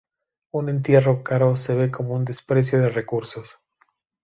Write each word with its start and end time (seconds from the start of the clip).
Un 0.51 0.69
entierro 0.69 1.21
caro 1.23 1.55
se 1.55 1.75
ve 1.75 1.91
como 1.91 2.15
un 2.15 2.25
desperdicio 2.25 2.79
de 2.79 2.89
recursos. 2.89 3.59